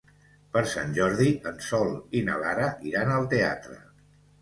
[0.55, 3.83] Per Sant Jordi en Sol i na Lara iran al teatre.